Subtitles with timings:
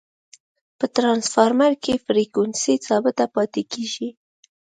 [0.77, 4.09] په ټرانسفرمر کی فریکوینسي ثابته پاتي کیږي.